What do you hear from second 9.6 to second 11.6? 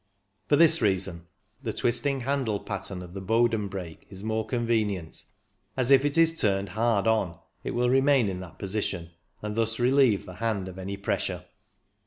relieve the hand of any pressure.